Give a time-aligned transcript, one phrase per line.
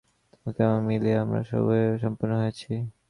[0.31, 2.71] তোমাতে আমাতে মিলিয়া আমরা উভয়ে সম্পূর্ণ হইয়াছি।